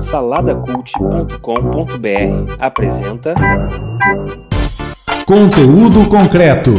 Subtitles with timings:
[0.00, 3.34] Saladacult.com.br apresenta
[5.26, 6.72] Conteúdo concreto.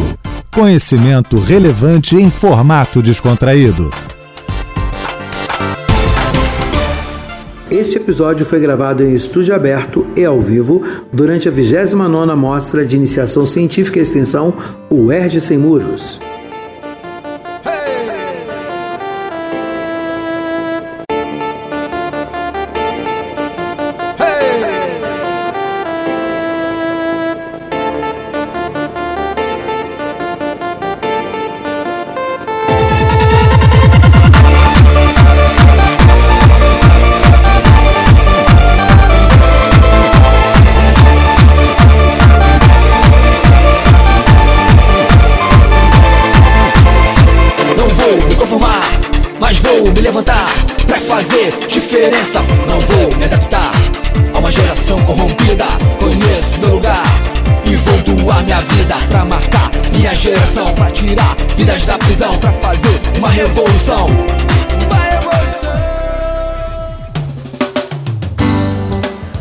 [0.54, 3.90] Conhecimento relevante em formato descontraído.
[7.72, 12.96] Este episódio foi gravado em estúdio aberto e ao vivo durante a 29ª Mostra de
[12.96, 14.54] Iniciação Científica e Extensão
[14.92, 16.20] UERJ Sem Muros.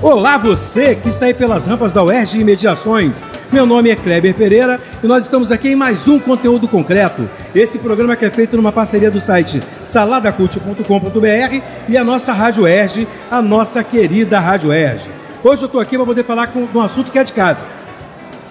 [0.03, 3.25] Olá você que está aí pelas rampas da UERJ e Mediações.
[3.53, 7.31] Meu nome é Kleber Pereira e nós estamos aqui em mais um conteúdo concreto.
[7.55, 13.07] Esse programa que é feito numa parceria do site saladacult.com.br e a nossa Rádio UERJ,
[13.31, 15.09] a nossa querida Rádio UERJ.
[15.45, 17.65] Hoje eu estou aqui para poder falar com, um assunto que é de casa,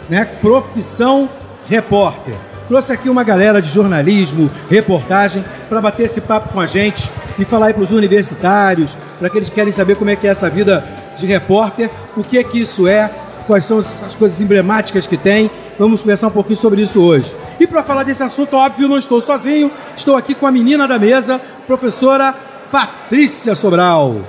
[0.10, 0.24] né?
[0.24, 1.30] Profissão
[1.68, 2.34] repórter.
[2.70, 7.44] Trouxe aqui uma galera de jornalismo, reportagem, para bater esse papo com a gente e
[7.44, 10.50] falar aí para os universitários, para aqueles que querem saber como é que é essa
[10.50, 13.10] vida de repórter, o que é que isso é,
[13.48, 15.50] quais são as coisas emblemáticas que tem.
[15.78, 17.36] Vamos conversar um pouquinho sobre isso hoje.
[17.60, 20.98] E para falar desse assunto, óbvio, não estou sozinho, estou aqui com a menina da
[20.98, 22.34] mesa, professora
[22.72, 24.22] Patrícia Sobral.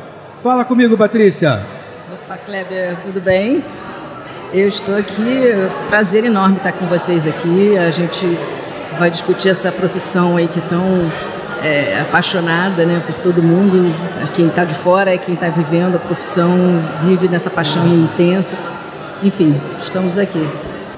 [0.43, 1.65] Fala comigo, Patrícia.
[2.13, 3.65] Opa, Kleber, tudo bem?
[4.53, 5.43] Eu estou aqui,
[5.89, 7.79] prazer enorme estar com vocês aqui.
[7.79, 8.27] A gente
[8.99, 11.11] vai discutir essa profissão aí que tão
[11.63, 13.95] é, apaixonada né, por todo mundo.
[14.35, 16.51] Quem está de fora é quem está vivendo a profissão,
[17.01, 18.57] vive nessa paixão intensa.
[19.23, 20.47] Enfim, estamos aqui.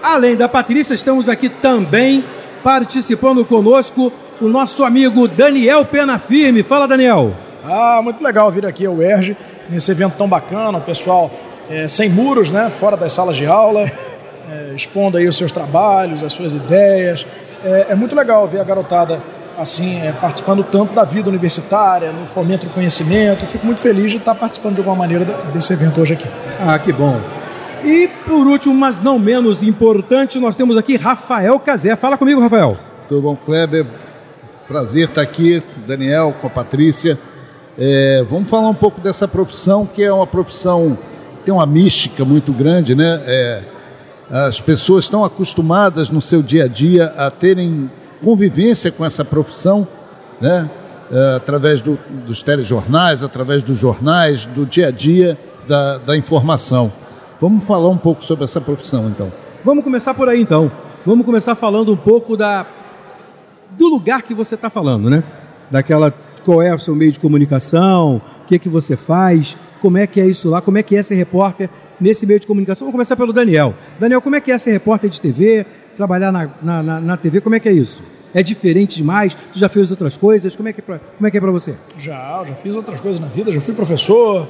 [0.03, 2.25] Além da Patrícia, estamos aqui também
[2.63, 6.63] participando conosco o nosso amigo Daniel Pena Firme.
[6.63, 7.35] Fala, Daniel.
[7.65, 9.37] Ah, muito legal vir aqui ao UERJ,
[9.71, 11.31] nesse evento tão bacana, o pessoal
[11.71, 13.91] é, sem muros, né, fora das salas de aula,
[14.51, 17.27] é, expondo aí os seus trabalhos, as suas ideias.
[17.65, 19.23] É, é muito legal ver a garotada
[19.59, 23.47] assim é, participando tanto da vida universitária, no fomento do conhecimento.
[23.47, 26.29] Fico muito feliz de estar participando de alguma maneira desse evento hoje aqui.
[26.61, 27.21] Ah, que bom.
[27.85, 31.95] E por último, mas não menos importante, nós temos aqui Rafael Cazé.
[31.97, 32.77] Fala comigo, Rafael.
[33.09, 33.87] Tudo bom, Kleber?
[34.67, 37.19] Prazer estar aqui, Daniel, com a Patrícia.
[37.77, 40.97] É, vamos falar um pouco dessa profissão, que é uma profissão
[41.45, 43.23] tem uma mística muito grande, né?
[43.27, 43.63] É,
[44.31, 47.91] as pessoas estão acostumadas no seu dia a dia a terem
[48.23, 49.87] convivência com essa profissão,
[50.41, 50.69] né?
[51.11, 55.39] É, através do, dos telejornais, através dos jornais, do dia a dia
[55.69, 56.91] da, da informação.
[57.41, 59.31] Vamos falar um pouco sobre essa profissão, então.
[59.63, 60.73] Vamos começar por aí, então.
[61.05, 62.67] Vamos começar falando um pouco da
[63.77, 65.23] do lugar que você está falando, né?
[65.71, 66.13] Daquela
[66.45, 70.07] qual é o seu meio de comunicação, o que é que você faz, como é
[70.07, 71.69] que é isso lá, como é que é ser repórter
[72.01, 72.87] nesse meio de comunicação.
[72.87, 73.75] Vamos começar pelo Daniel.
[73.99, 77.41] Daniel, como é que é ser repórter de TV, trabalhar na, na, na, na TV,
[77.41, 78.03] como é que é isso?
[78.35, 79.35] É diferente demais?
[79.53, 80.57] Tu já fez outras coisas?
[80.57, 81.77] Como é que é pra, como é, que é pra você?
[81.97, 84.49] Já, já fiz outras coisas na vida, já fui professor,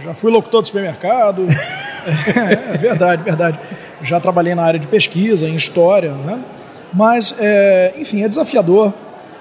[0.00, 1.44] já fui locutor de supermercado.
[1.46, 3.60] é, é verdade, verdade.
[4.02, 6.42] Já trabalhei na área de pesquisa, em história, né?
[6.92, 8.92] Mas, é, enfim, é desafiador.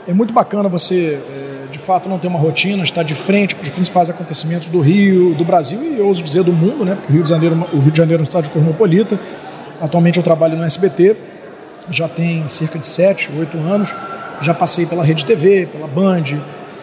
[0.08, 3.64] É muito bacana você, é, de fato, não ter uma rotina, estar de frente para
[3.64, 6.96] os principais acontecimentos do Rio, do Brasil e, ouso dizer, do mundo, né?
[6.96, 9.20] Porque o Rio de Janeiro, o Rio de Janeiro é um estado cosmopolita.
[9.80, 11.16] Atualmente eu trabalho no SBT,
[11.92, 13.94] já tem cerca de 7, 8 anos.
[14.42, 16.24] Já passei pela Rede TV, pela Band,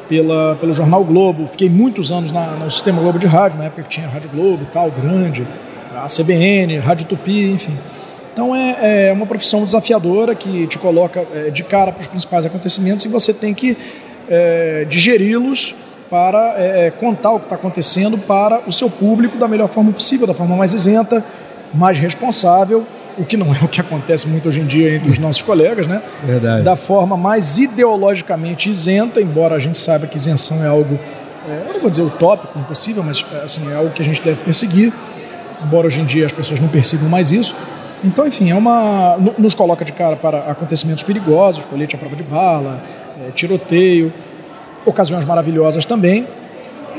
[0.08, 1.46] pela, pelo Jornal Globo.
[1.46, 4.62] Fiquei muitos anos na, no Sistema Globo de Rádio, na época que tinha Rádio Globo
[4.62, 5.46] e tal, grande,
[5.94, 7.76] a CBN, Rádio Tupi, enfim.
[8.32, 12.46] Então é, é uma profissão desafiadora que te coloca é, de cara para os principais
[12.46, 13.76] acontecimentos e você tem que
[14.28, 15.74] é, digeri-los
[16.08, 20.26] para é, contar o que está acontecendo para o seu público da melhor forma possível,
[20.26, 21.24] da forma mais isenta,
[21.74, 22.86] mais responsável,
[23.18, 25.86] o que não é o que acontece muito hoje em dia entre os nossos colegas,
[25.86, 26.02] né?
[26.22, 26.62] Verdade.
[26.62, 30.98] Da forma mais ideologicamente isenta, embora a gente saiba que isenção é algo,
[31.48, 34.40] é, eu não vou dizer utópico, impossível, mas assim, é algo que a gente deve
[34.42, 34.92] perseguir,
[35.64, 37.54] embora hoje em dia as pessoas não persigam mais isso.
[38.04, 42.22] Então, enfim, é uma, nos coloca de cara para acontecimentos perigosos, colete à prova de
[42.22, 42.80] bala,
[43.26, 44.12] é, tiroteio,
[44.86, 46.26] ocasiões maravilhosas também.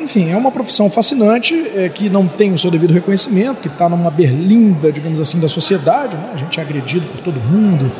[0.01, 3.87] Enfim, é uma profissão fascinante é, que não tem o seu devido reconhecimento, que está
[3.87, 6.15] numa berlinda, digamos assim, da sociedade.
[6.15, 6.31] Né?
[6.33, 7.91] A gente é agredido por todo mundo,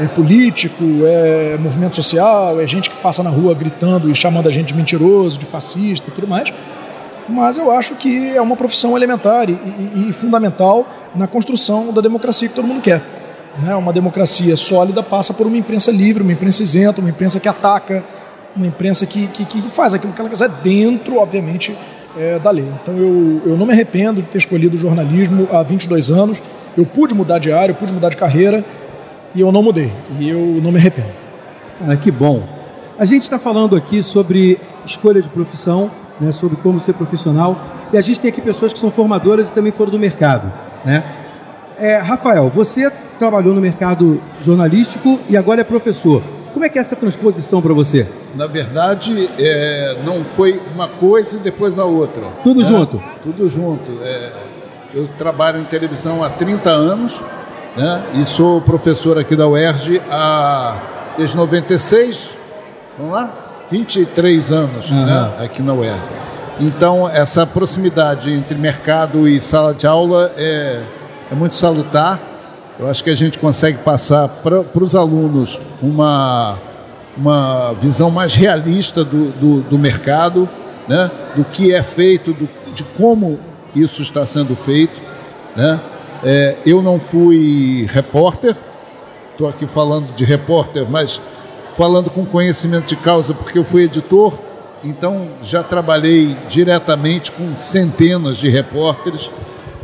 [0.00, 4.52] é político, é movimento social, é gente que passa na rua gritando e chamando a
[4.52, 6.52] gente de mentiroso, de fascista e tudo mais.
[7.28, 12.00] Mas eu acho que é uma profissão elementar e, e, e fundamental na construção da
[12.00, 13.02] democracia que todo mundo quer.
[13.62, 13.74] Né?
[13.74, 18.04] Uma democracia sólida passa por uma imprensa livre, uma imprensa isenta, uma imprensa que ataca,
[18.58, 21.76] uma imprensa que, que, que faz aquilo que ela quiser dentro, obviamente,
[22.16, 22.66] é, da lei.
[22.82, 26.42] Então eu, eu não me arrependo de ter escolhido o jornalismo há 22 anos.
[26.76, 28.64] Eu pude mudar de área, eu pude mudar de carreira
[29.34, 29.92] e eu não mudei.
[30.18, 31.10] E eu não me arrependo.
[31.78, 32.42] Cara, que bom.
[32.98, 35.90] A gente está falando aqui sobre escolha de profissão,
[36.20, 37.56] né, sobre como ser profissional.
[37.92, 40.52] E a gente tem aqui pessoas que são formadoras e também foram do mercado.
[40.84, 41.04] Né?
[41.78, 46.22] É, Rafael, você trabalhou no mercado jornalístico e agora é professor.
[46.52, 48.08] Como é que é essa transposição para você?
[48.38, 52.22] Na verdade, é, não foi uma coisa e depois a outra.
[52.44, 52.66] Tudo né?
[52.66, 53.02] junto?
[53.20, 53.98] Tudo junto.
[54.00, 54.32] É,
[54.94, 57.20] eu trabalho em televisão há 30 anos
[57.76, 60.76] né, e sou professor aqui da UERJ há,
[61.16, 62.38] desde 96,
[62.96, 63.64] vamos lá?
[63.68, 65.04] 23 anos uhum.
[65.04, 66.00] né, aqui na UERJ.
[66.60, 70.84] Então, essa proximidade entre mercado e sala de aula é,
[71.28, 72.20] é muito salutar
[72.78, 76.56] eu acho que a gente consegue passar para os alunos uma,
[77.18, 80.48] uma visão mais realista do, do, do mercado,
[80.86, 81.10] né?
[81.34, 83.38] do que é feito, do, de como
[83.74, 85.00] isso está sendo feito.
[85.56, 85.80] Né?
[86.22, 88.56] É, eu não fui repórter,
[89.32, 91.20] estou aqui falando de repórter, mas
[91.76, 94.34] falando com conhecimento de causa, porque eu fui editor,
[94.82, 99.30] então já trabalhei diretamente com centenas de repórteres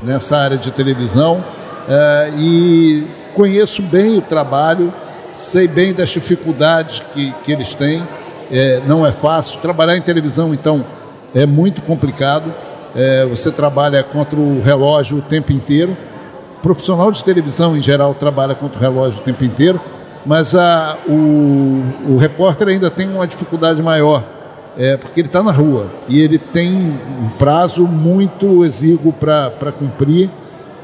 [0.03, 1.45] nessa área de televisão.
[1.89, 4.93] É, e conheço bem o trabalho,
[5.35, 8.07] sei bem das dificuldades que, que eles têm.
[8.51, 9.61] É, não é fácil.
[9.61, 10.85] Trabalhar em televisão, então,
[11.35, 12.55] é muito complicado.
[12.95, 15.97] É, você trabalha contra o relógio o tempo inteiro.
[16.59, 19.81] O profissional de televisão, em geral, trabalha contra o relógio o tempo inteiro,
[20.25, 24.23] mas a, o, o repórter ainda tem uma dificuldade maior,
[24.79, 30.31] é, porque ele está na rua e ele tem um prazo muito exíguo para cumprir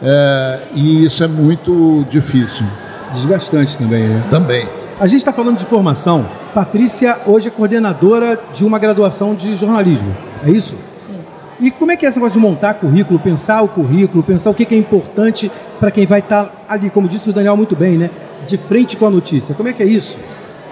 [0.03, 2.67] é, e isso é muito difícil.
[3.13, 4.25] Desgastante também, né?
[4.31, 4.69] Também.
[5.01, 6.29] A gente está falando de formação.
[6.55, 10.15] Patrícia hoje é coordenadora de uma graduação de jornalismo,
[10.47, 10.77] é isso?
[10.95, 11.19] Sim.
[11.59, 14.55] E como é que é esse negócio de montar currículo, pensar o currículo, pensar o
[14.55, 17.97] que é importante para quem vai estar tá ali, como disse o Daniel muito bem,
[17.97, 18.11] né?
[18.47, 19.55] De frente com a notícia.
[19.55, 20.19] Como é que é isso?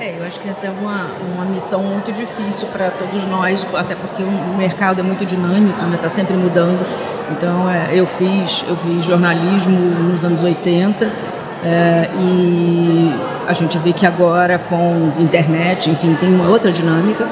[0.01, 3.95] É, eu acho que essa é uma, uma missão muito difícil para todos nós, até
[3.95, 5.99] porque o mercado é muito dinâmico, está né?
[6.01, 6.87] Tá sempre mudando.
[7.33, 13.13] Então, é, eu fiz eu fiz jornalismo nos anos 80 é, e
[13.47, 17.27] a gente vê que agora com internet, enfim, tem uma outra dinâmica.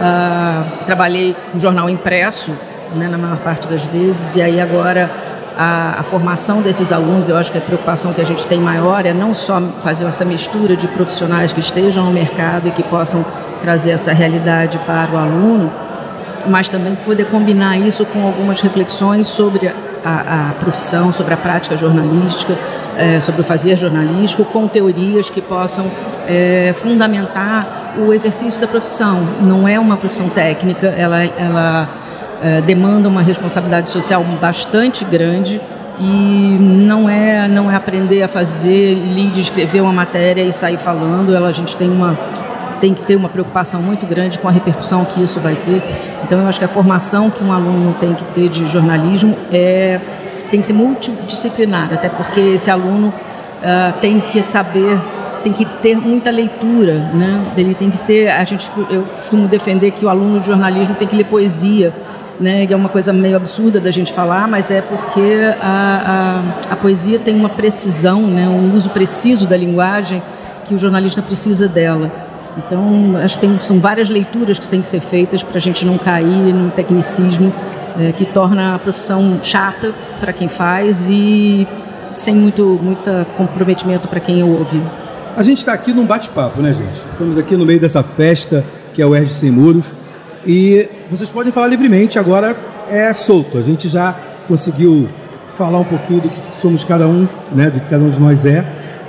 [0.00, 2.52] Ah, trabalhei com jornal impresso,
[2.96, 5.10] né, na maior parte das vezes, e aí agora
[5.56, 9.06] a, a, formação desses alunos, eu acho que a preocupação que a gente tem maior
[9.06, 13.24] é não só fazer essa mistura de profissionais que estejam no mercado e que possam
[13.62, 15.72] trazer essa realidade para o aluno,
[16.46, 19.72] mas também poder combinar isso com algumas reflexões sobre
[20.04, 22.54] a, a profissão, sobre a prática jornalística,
[22.96, 25.86] é, sobre o fazer jornalístico, com teorias que possam
[26.28, 29.26] é, fundamentar o exercício da profissão.
[29.40, 31.88] Não é uma profissão técnica, ela, ela
[32.42, 35.60] é, demanda uma responsabilidade social bastante grande
[35.98, 41.34] e não é não é aprender a fazer, ler, escrever uma matéria e sair falando.
[41.34, 42.18] Ela a gente tem uma
[42.80, 45.82] tem que ter uma preocupação muito grande com a repercussão que isso vai ter.
[46.24, 49.98] Então eu acho que a formação que um aluno tem que ter de jornalismo é
[50.50, 54.98] tem que ser multidisciplinar, até porque esse aluno uh, tem que saber
[55.42, 57.52] tem que ter muita leitura, né?
[57.56, 61.06] Ele tem que ter, a gente, eu costumo defender que o aluno de jornalismo tem
[61.06, 61.92] que ler poesia,
[62.40, 66.76] né, é uma coisa meio absurda da gente falar, mas é porque a, a, a,
[66.76, 70.22] poesia tem uma precisão, né, um uso preciso da linguagem
[70.66, 72.10] que o jornalista precisa dela.
[72.56, 75.84] Então, acho que tem, são várias leituras que têm que ser feitas para a gente
[75.84, 77.52] não cair num tecnicismo
[77.98, 81.66] é, que torna a profissão chata para quem faz e
[82.10, 84.82] sem muito muita comprometimento para quem ouve.
[85.36, 86.96] A gente está aqui num bate-papo, né, gente?
[87.12, 89.92] Estamos aqui no meio dessa festa que é o Erge Sem Muros
[90.46, 92.56] e vocês podem falar livremente, agora
[92.88, 93.58] é solto.
[93.58, 94.16] A gente já
[94.48, 95.08] conseguiu
[95.52, 98.46] falar um pouquinho do que somos cada um, né, do que cada um de nós
[98.46, 98.64] é.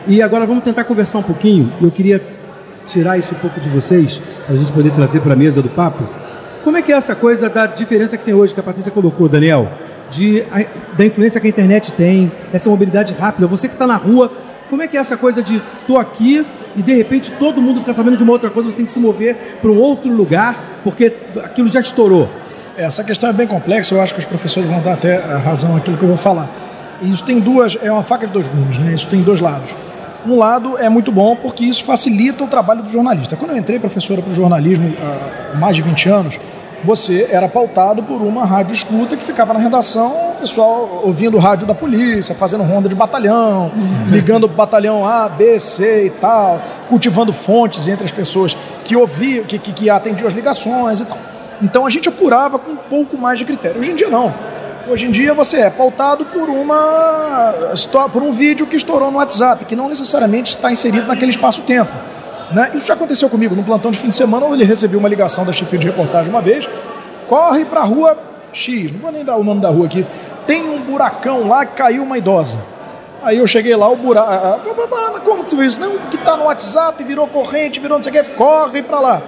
[0.05, 1.71] E agora vamos tentar conversar um pouquinho.
[1.81, 2.21] Eu queria
[2.87, 5.69] tirar isso um pouco de vocês, para a gente poder trazer para a mesa do
[5.69, 6.03] papo.
[6.63, 9.29] Como é que é essa coisa da diferença que tem hoje, que a Patrícia colocou,
[9.29, 9.69] Daniel?
[10.09, 10.65] De, a,
[10.95, 13.45] da influência que a internet tem, essa mobilidade rápida.
[13.45, 14.31] Você que está na rua,
[14.69, 17.93] como é que é essa coisa de tô aqui e de repente todo mundo fica
[17.93, 21.13] sabendo de uma outra coisa, você tem que se mover para um outro lugar porque
[21.43, 22.29] aquilo já estourou.
[22.77, 25.75] Essa questão é bem complexa, eu acho que os professores vão dar até a razão
[25.75, 26.49] aquilo que eu vou falar.
[27.01, 28.93] Isso tem duas, é uma faca de dois gumes, né?
[28.93, 29.75] Isso tem dois lados.
[30.27, 33.37] Um lado é muito bom porque isso facilita o trabalho do jornalista.
[33.37, 36.39] Quando eu entrei professora para o jornalismo há mais de 20 anos,
[36.83, 41.39] você era pautado por uma rádio escuta que ficava na redação, o pessoal ouvindo o
[41.39, 43.71] rádio da polícia, fazendo ronda de batalhão,
[44.09, 49.45] ligando o batalhão A, B, C e tal, cultivando fontes entre as pessoas que ouviam,
[49.45, 51.17] que, que, que atendiam as ligações e tal.
[51.61, 53.79] Então a gente apurava com um pouco mais de critério.
[53.79, 54.33] Hoje em dia não.
[54.89, 57.53] Hoje em dia você é pautado por uma
[58.13, 61.93] por um vídeo que estourou no WhatsApp, que não necessariamente está inserido naquele espaço-tempo.
[62.53, 62.71] Né?
[62.73, 65.43] Isso já aconteceu comigo no plantão de fim de semana, onde ele recebeu uma ligação
[65.43, 66.69] da chefia de reportagem uma vez.
[67.27, 68.17] Corre para a rua
[68.53, 70.05] X, não vou nem dar o nome da rua aqui.
[70.45, 72.57] Tem um buracão lá que caiu uma idosa.
[73.21, 74.69] Aí eu cheguei lá, o buraco.
[75.25, 75.81] Como que você viu isso?
[75.81, 79.21] Não, que tá no WhatsApp, virou corrente, virou não sei o que, corre para lá.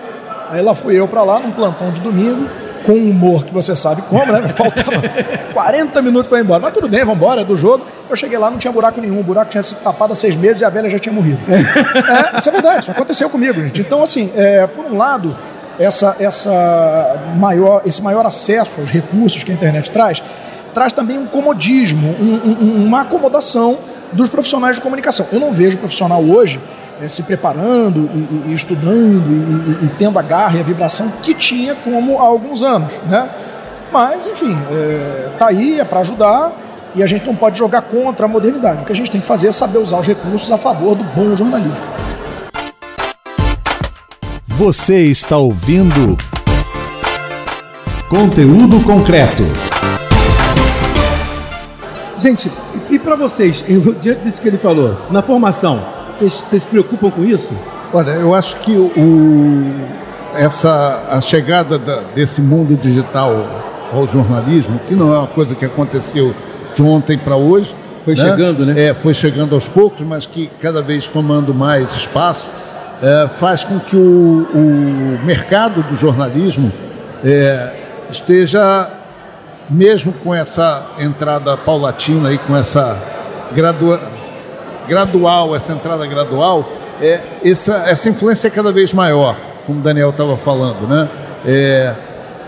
[0.49, 2.49] Aí lá fui eu para lá, num plantão de domingo,
[2.85, 4.47] com um humor que você sabe como, né?
[4.49, 5.01] Faltava
[5.53, 6.59] 40 minutos para ir embora.
[6.59, 7.85] Mas tudo bem, vamos embora, é do jogo.
[8.09, 9.19] Eu cheguei lá, não tinha buraco nenhum.
[9.19, 11.39] O buraco tinha sido tapado há seis meses e a velha já tinha morrido.
[11.47, 13.81] é, isso é verdade, isso aconteceu comigo, gente.
[13.81, 15.35] Então, assim, é, por um lado,
[15.79, 20.21] essa, essa maior, esse maior acesso aos recursos que a internet traz,
[20.73, 23.79] traz também um comodismo, um, um, uma acomodação
[24.11, 25.27] dos profissionais de comunicação.
[25.31, 26.59] Eu não vejo profissional hoje
[27.01, 31.33] é, se preparando e, e estudando e, e, tendo a garra e a vibração que
[31.33, 33.29] tinha como há alguns anos, né?
[33.91, 36.51] Mas, enfim, é, tá aí, é para ajudar
[36.95, 38.83] e a gente não pode jogar contra a modernidade.
[38.83, 41.03] O que a gente tem que fazer é saber usar os recursos a favor do
[41.03, 41.85] bom jornalismo.
[44.47, 46.17] Você está ouvindo
[48.09, 49.43] conteúdo concreto.
[52.19, 52.51] Gente,
[52.89, 57.23] e para vocês, eu, diante disso que ele falou, na formação, vocês, se preocupam com
[57.23, 57.53] isso?
[57.93, 59.73] Olha, eu acho que o,
[60.35, 63.33] essa, a chegada da, desse mundo digital
[63.93, 66.33] ao jornalismo, que não é uma coisa que aconteceu
[66.75, 67.75] de ontem para hoje.
[68.03, 68.21] Foi né?
[68.21, 68.81] chegando, né?
[68.81, 72.49] É, foi chegando aos poucos, mas que cada vez tomando mais espaço,
[73.01, 76.71] é, faz com que o, o mercado do jornalismo
[77.23, 77.73] é,
[78.09, 78.89] esteja,
[79.69, 82.97] mesmo com essa entrada paulatina e com essa
[83.53, 84.18] gradua,
[84.89, 86.67] gradual, essa entrada gradual,
[86.99, 91.07] é, essa, essa influência é cada vez maior, como o Daniel estava falando, né?
[91.45, 91.93] É,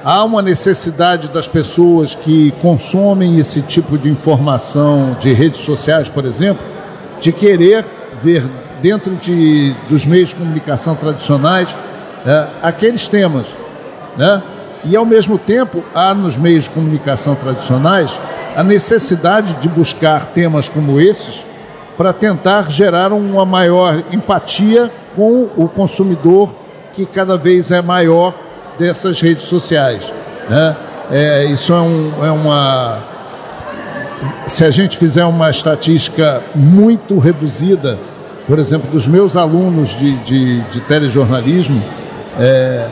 [0.03, 6.25] há uma necessidade das pessoas que consomem esse tipo de informação de redes sociais, por
[6.25, 6.65] exemplo,
[7.19, 7.86] de querer
[8.19, 8.43] ver
[8.81, 11.75] dentro de, dos meios de comunicação tradicionais
[12.25, 13.55] é, aqueles temas,
[14.17, 14.41] né?
[14.83, 18.19] E ao mesmo tempo há nos meios de comunicação tradicionais
[18.55, 21.45] a necessidade de buscar temas como esses
[21.98, 26.53] para tentar gerar uma maior empatia com o consumidor
[26.93, 28.33] que cada vez é maior
[28.77, 30.13] dessas redes sociais.
[30.50, 30.75] Né?
[31.12, 33.03] É, isso é, um, é uma.
[34.48, 37.98] Se a gente fizer uma estatística muito reduzida,
[38.48, 41.83] por exemplo, dos meus alunos de, de, de telejornalismo,
[42.39, 42.89] é,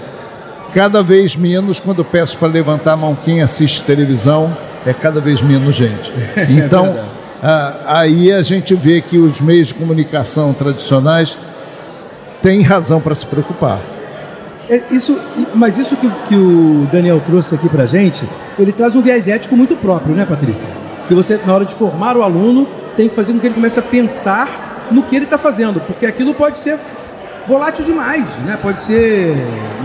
[0.73, 5.19] cada vez menos, quando eu peço para levantar a mão quem assiste televisão, é cada
[5.19, 6.13] vez menos gente.
[6.35, 7.18] É então.
[7.41, 11.37] Ah, aí a gente vê que os meios de comunicação tradicionais
[12.41, 13.79] têm razão para se preocupar.
[14.69, 15.17] É, isso,
[15.55, 18.27] mas isso que, que o Daniel trouxe aqui para gente,
[18.57, 20.67] ele traz um viés ético muito próprio, né, Patrícia?
[21.07, 23.79] Que você, na hora de formar o aluno, tem que fazer com que ele comece
[23.79, 26.77] a pensar no que ele está fazendo, porque aquilo pode ser
[27.47, 28.59] volátil demais, né?
[28.61, 29.35] Pode ser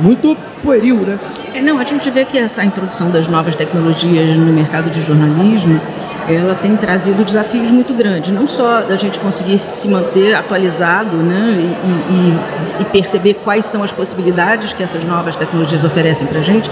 [0.02, 1.18] muito pueril, né?
[1.54, 5.80] É, não, a gente vê que essa introdução das novas tecnologias no mercado de jornalismo
[6.28, 11.56] ela tem trazido desafios muito grandes, não só da gente conseguir se manter atualizado né,
[11.58, 16.42] e, e, e perceber quais são as possibilidades que essas novas tecnologias oferecem para a
[16.42, 16.70] gente,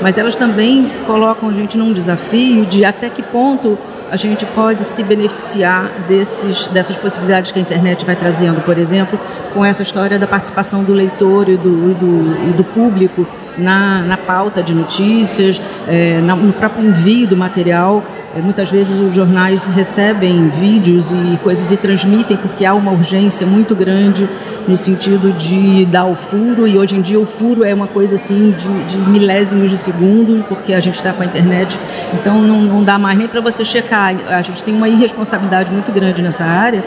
[0.00, 3.78] mas elas também colocam a gente num desafio de até que ponto
[4.12, 9.18] a gente pode se beneficiar desses, dessas possibilidades que a internet vai trazendo, por exemplo,
[9.54, 14.02] com essa história da participação do leitor e do, e do, e do público na,
[14.02, 18.02] na pauta de notícias, é, no próprio envio do material.
[18.34, 23.46] É, muitas vezes os jornais recebem vídeos e coisas e transmitem porque há uma urgência
[23.46, 24.26] muito grande
[24.66, 28.14] no sentido de dar o furo e hoje em dia o furo é uma coisa
[28.14, 31.78] assim de, de milésimos de segundos porque a gente está com a internet,
[32.14, 34.14] então não, não dá mais nem para você checar.
[34.28, 36.82] A gente tem uma irresponsabilidade muito grande nessa área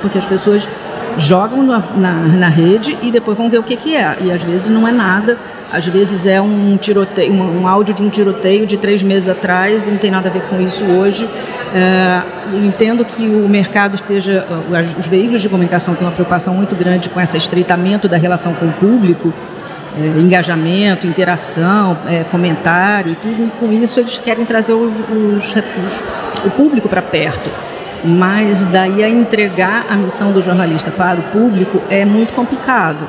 [0.00, 0.68] porque as pessoas
[1.16, 4.16] jogam na, na, na, rede e depois vão ver o que, que é.
[4.20, 5.38] E às vezes não é nada,
[5.72, 9.86] às vezes é um tiroteio, um, um áudio de um tiroteio de três meses atrás,
[9.86, 11.28] não tem nada a ver com isso hoje.
[11.74, 12.22] É,
[12.64, 14.46] entendo que o mercado esteja,
[14.96, 18.66] os veículos de comunicação têm uma preocupação muito grande com esse estreitamento da relação com
[18.66, 19.32] o público.
[19.96, 25.54] é, engajamento, interação, é, comentário e tudo, e com isso eles querem trazer os, os,
[25.86, 26.04] os,
[26.44, 27.48] o público para perto.
[28.04, 33.08] Mas daí a entregar a missão do jornalista para o público é muito complicado.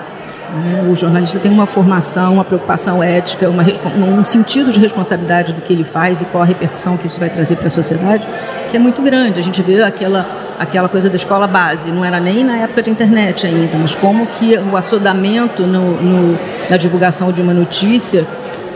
[0.56, 0.88] Né?
[0.90, 3.64] O jornalista tem uma formação, uma preocupação ética, uma,
[3.98, 7.30] um sentido de responsabilidade do que ele faz e qual a repercussão que isso vai
[7.30, 8.28] trazer para a sociedade,
[8.72, 9.40] que é muito grande.
[9.40, 10.26] A gente vê aquela,
[10.58, 14.26] aquela coisa da escola base, não era nem na época da internet ainda, mas como
[14.28, 18.26] que o assodamento no, no na divulgação de uma notícia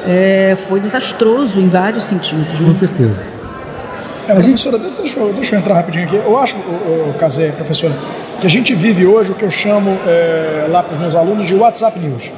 [0.06, 2.60] é, foi desastroso em vários sentidos.
[2.60, 2.68] Né?
[2.68, 3.24] Com certeza.
[4.28, 6.16] É, professora, deixa eu, deixa eu entrar rapidinho aqui.
[6.16, 7.96] Eu acho, o, o Casé, professora,
[8.40, 11.46] que a gente vive hoje o que eu chamo é, lá para os meus alunos
[11.46, 12.32] de WhatsApp News.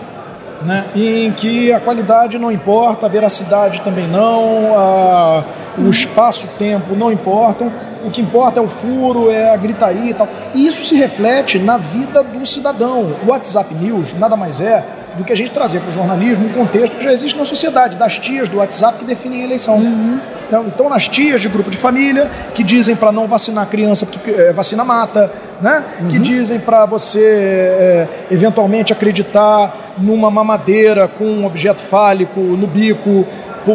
[0.64, 5.44] Né, em que a qualidade não importa, a veracidade também não, a,
[5.76, 7.72] o espaço-tempo não importam,
[8.06, 10.30] o que importa é o furo, é a gritaria e tal.
[10.54, 13.16] E isso se reflete na vida do cidadão.
[13.26, 14.86] O WhatsApp News nada mais é
[15.18, 17.98] do que a gente trazer para o jornalismo um contexto que já existe na sociedade,
[17.98, 19.78] das tias do WhatsApp que definem a eleição.
[19.78, 20.20] Uhum.
[20.52, 24.06] Então, então, nas tias de grupo de família que dizem para não vacinar a criança
[24.06, 25.32] porque é, vacina mata,
[25.62, 25.86] né?
[26.02, 26.08] Uhum.
[26.10, 33.26] Que dizem para você é, eventualmente acreditar numa mamadeira com um objeto fálico no bico,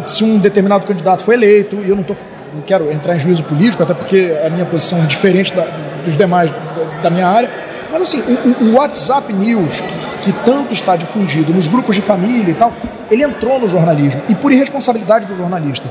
[0.05, 1.77] se um determinado candidato foi eleito.
[1.77, 2.15] E eu não tô,
[2.53, 5.67] não quero entrar em juízo político, até porque a minha posição é diferente da,
[6.05, 7.51] dos demais da, da minha área.
[7.91, 12.51] Mas assim, o, o WhatsApp News, que, que, tanto está difundido nos grupos de família
[12.51, 12.71] e tal,
[13.11, 15.89] ele entrou no jornalismo e por irresponsabilidade do jornalista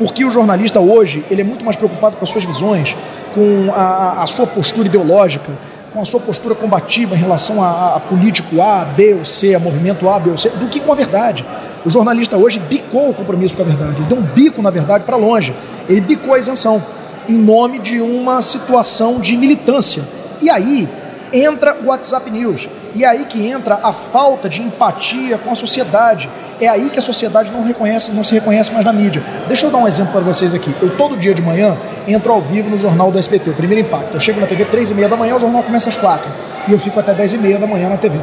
[0.00, 2.96] porque o jornalista hoje ele é muito mais preocupado com as suas visões,
[3.34, 5.52] com a, a sua postura ideológica,
[5.92, 9.60] com a sua postura combativa em relação a, a, político A, B ou C, a
[9.60, 11.44] movimento A, B ou C, do que com a verdade.
[11.84, 15.04] O jornalista hoje bicou o compromisso com a verdade, ele deu um bico na verdade
[15.04, 15.54] para longe,
[15.86, 16.82] ele bicou a isenção
[17.28, 20.02] em nome de uma situação de militância.
[20.40, 20.88] E aí
[21.30, 22.70] entra o WhatsApp News.
[22.94, 26.30] E aí que entra a falta de empatia com a sociedade.
[26.60, 29.22] É aí que a sociedade não reconhece, não se reconhece mais na mídia.
[29.46, 30.74] Deixa eu dar um exemplo para vocês aqui.
[30.82, 31.76] Eu todo dia de manhã
[32.06, 34.12] entro ao vivo no jornal do SBT, o primeiro impacto.
[34.12, 36.30] Eu chego na TV três e meia da manhã, o jornal começa às quatro
[36.68, 38.18] e eu fico até dez e meia da manhã na TV.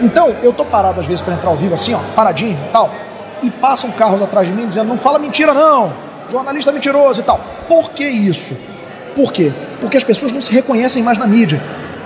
[0.00, 2.90] Então eu tô parado às vezes para entrar ao vivo assim, ó, paradinho, tal,
[3.42, 5.92] e passam carros atrás de mim dizendo não fala mentira não,
[6.30, 7.40] jornalista mentiroso e tal.
[7.66, 8.56] Por que isso?
[9.16, 9.52] Por quê?
[9.80, 11.60] Porque as pessoas não se reconhecem mais na mídia.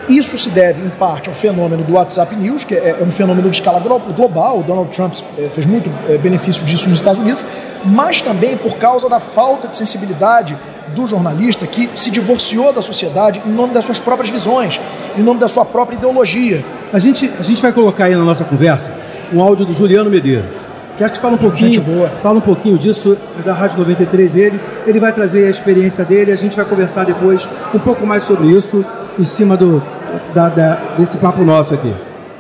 [0.09, 3.49] Isso se deve, em parte, ao fenômeno do WhatsApp News, que é, é um fenômeno
[3.49, 4.61] de escala global.
[4.61, 7.45] O Donald Trump é, fez muito é, benefício disso nos Estados Unidos,
[7.85, 10.57] mas também por causa da falta de sensibilidade
[10.95, 14.79] do jornalista que se divorciou da sociedade em nome das suas próprias visões,
[15.17, 16.65] em nome da sua própria ideologia.
[16.93, 18.93] A gente, a gente vai colocar aí na nossa conversa
[19.33, 20.57] um áudio do Juliano Medeiros.
[20.97, 21.83] Que acho que fala um pouquinho,
[22.23, 26.37] fala um pouquinho disso da Rádio 93 ele, ele vai trazer a experiência dele, a
[26.37, 28.85] gente vai conversar depois um pouco mais sobre isso
[29.19, 29.83] em cima do,
[30.35, 31.93] da, da, desse papo nosso aqui.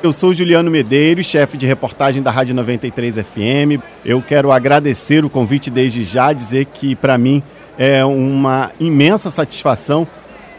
[0.03, 3.83] Eu sou Juliano Medeiros, chefe de reportagem da Rádio 93 FM.
[4.05, 7.43] Eu quero agradecer o convite desde já, dizer que para mim
[7.79, 10.07] é uma imensa satisfação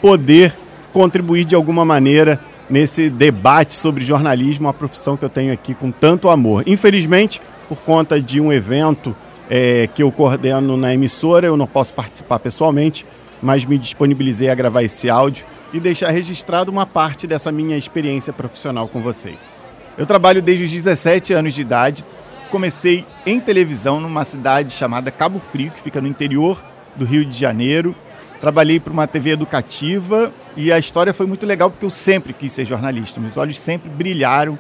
[0.01, 0.53] poder
[0.91, 5.91] contribuir de alguma maneira nesse debate sobre jornalismo, uma profissão que eu tenho aqui com
[5.91, 6.63] tanto amor.
[6.65, 9.15] Infelizmente, por conta de um evento
[9.49, 13.05] é, que eu coordeno na emissora, eu não posso participar pessoalmente,
[13.41, 18.31] mas me disponibilizei a gravar esse áudio e deixar registrado uma parte dessa minha experiência
[18.31, 19.61] profissional com vocês.
[19.97, 22.05] Eu trabalho desde os 17 anos de idade.
[22.49, 26.63] Comecei em televisão numa cidade chamada Cabo Frio, que fica no interior
[26.95, 27.93] do Rio de Janeiro.
[28.39, 32.53] Trabalhei para uma TV educativa e a história foi muito legal porque eu sempre quis
[32.53, 33.19] ser jornalista.
[33.19, 34.57] Meus olhos sempre brilharam.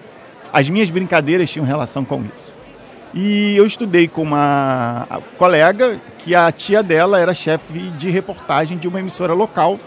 [0.51, 2.53] As minhas brincadeiras tinham relação com isso.
[3.13, 8.89] E eu estudei com uma colega que a tia dela era chefe de reportagem de
[8.89, 9.79] uma emissora local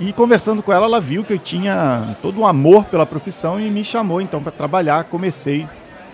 [0.00, 3.68] e conversando com ela, ela viu que eu tinha todo um amor pela profissão e
[3.68, 5.04] me chamou então para trabalhar.
[5.04, 5.66] Comecei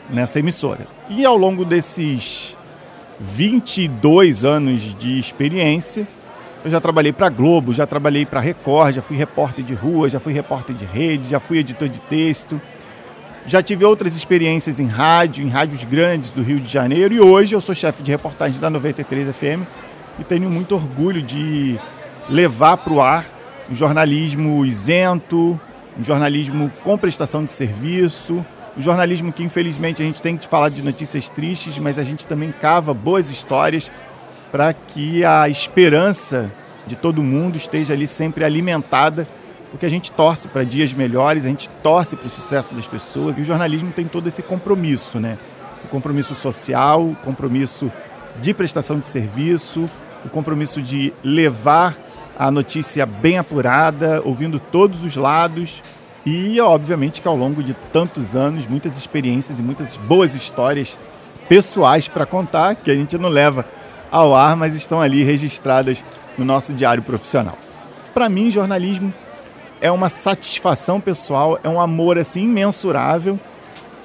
[0.08, 0.86] nessa emissora.
[1.08, 2.56] E ao longo desses
[3.20, 6.08] 22 anos de experiência,
[6.64, 10.18] eu já trabalhei para Globo, já trabalhei para Record, já fui repórter de rua, já
[10.18, 12.58] fui repórter de rede, já fui editor de texto.
[13.46, 17.54] Já tive outras experiências em rádio, em rádios grandes do Rio de Janeiro e hoje
[17.54, 19.68] eu sou chefe de reportagem da 93 FM
[20.18, 21.78] e tenho muito orgulho de
[22.30, 23.26] levar para o ar
[23.70, 25.58] um jornalismo isento,
[25.98, 28.44] um jornalismo com prestação de serviço,
[28.76, 32.26] um jornalismo que infelizmente a gente tem que falar de notícias tristes, mas a gente
[32.26, 33.90] também cava boas histórias
[34.50, 36.50] para que a esperança
[36.86, 39.26] de todo mundo esteja ali sempre alimentada,
[39.70, 43.36] porque a gente torce para dias melhores, a gente torce para o sucesso das pessoas
[43.36, 45.38] e o jornalismo tem todo esse compromisso, né?
[45.84, 47.90] O compromisso social, o compromisso
[48.40, 49.86] de prestação de serviço,
[50.24, 51.96] o compromisso de levar
[52.38, 55.82] a notícia bem apurada, ouvindo todos os lados
[56.26, 60.96] E, obviamente, que ao longo de tantos anos, muitas experiências e muitas boas histórias
[61.48, 63.66] pessoais para contar, que a gente não leva
[64.10, 66.02] ao ar, mas estão ali registradas
[66.38, 67.58] no nosso diário profissional.
[68.14, 69.12] Para mim, jornalismo
[69.82, 73.38] é uma satisfação pessoal, é um amor assim imensurável,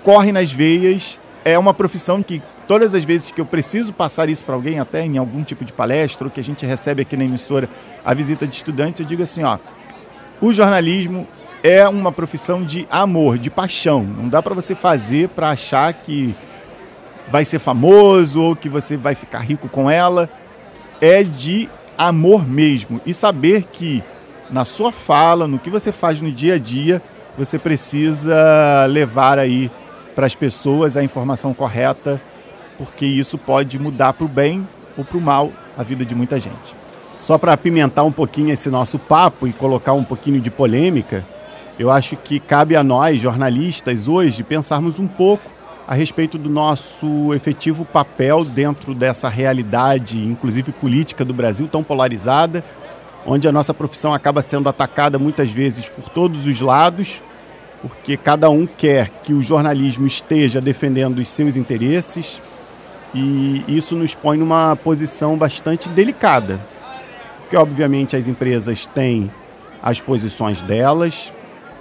[0.03, 4.45] corre nas veias, é uma profissão que todas as vezes que eu preciso passar isso
[4.45, 7.23] para alguém, até em algum tipo de palestra, ou que a gente recebe aqui na
[7.23, 7.67] emissora
[8.05, 9.57] a visita de estudantes, eu digo assim, ó,
[10.39, 11.27] o jornalismo
[11.63, 14.03] é uma profissão de amor, de paixão.
[14.03, 16.35] Não dá para você fazer para achar que
[17.27, 20.29] vai ser famoso ou que você vai ficar rico com ela.
[21.01, 24.03] É de amor mesmo e saber que
[24.47, 27.01] na sua fala, no que você faz no dia a dia,
[27.35, 29.71] você precisa levar aí
[30.13, 32.21] para as pessoas a informação correta,
[32.79, 34.65] porque isso pode mudar para o bem
[34.97, 36.73] ou para o mal a vida de muita gente.
[37.19, 41.25] Só para apimentar um pouquinho esse nosso papo e colocar um pouquinho de polêmica,
[41.77, 45.51] eu acho que cabe a nós, jornalistas, hoje, pensarmos um pouco
[45.85, 52.63] a respeito do nosso efetivo papel dentro dessa realidade, inclusive política do Brasil, tão polarizada,
[53.25, 57.21] onde a nossa profissão acaba sendo atacada muitas vezes por todos os lados,
[57.81, 62.41] porque cada um quer que o jornalismo esteja defendendo os seus interesses,
[63.13, 66.59] e isso nos põe numa posição bastante delicada,
[67.39, 69.31] porque obviamente as empresas têm
[69.81, 71.31] as posições delas,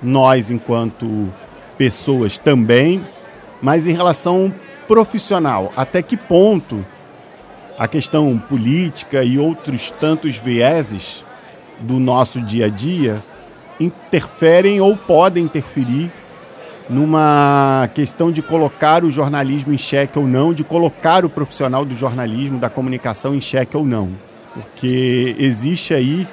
[0.02, 1.28] nós enquanto
[1.76, 3.04] pessoas também,
[3.60, 4.52] mas em relação
[4.86, 6.84] profissional, até que ponto
[7.78, 11.24] a questão política e outros tantos vieses
[11.80, 13.22] do nosso dia a dia
[13.78, 16.10] interferem ou podem interferir
[16.88, 21.94] numa questão de colocar o jornalismo em xeque ou não, de colocar o profissional do
[21.94, 24.10] jornalismo, da comunicação em xeque ou não.
[24.54, 26.26] Porque existe aí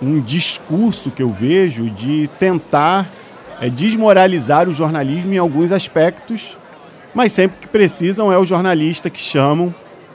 [0.00, 3.08] um discurso que eu vejo de tentar
[3.60, 6.56] é, desmoralizar o jornalismo em alguns aspectos,
[7.14, 9.74] mas sempre que precisam é o jornalista que chamam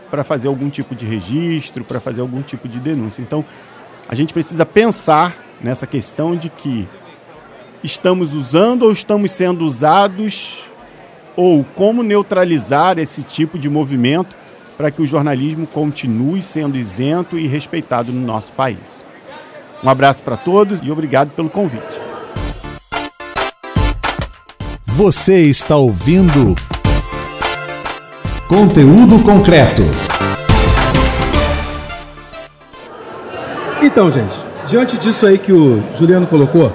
[0.09, 3.21] para fazer algum tipo de registro, para fazer algum tipo de denúncia.
[3.21, 3.43] Então,
[4.07, 6.87] a gente precisa pensar nessa questão de que
[7.83, 10.65] estamos usando ou estamos sendo usados
[11.35, 14.35] ou como neutralizar esse tipo de movimento
[14.77, 19.03] para que o jornalismo continue sendo isento e respeitado no nosso país.
[19.83, 22.01] Um abraço para todos e obrigado pelo convite.
[24.85, 26.55] Você está ouvindo
[28.47, 29.81] Conteúdo Concreto.
[33.81, 34.35] Então, gente,
[34.67, 36.71] diante disso aí que o Juliano colocou,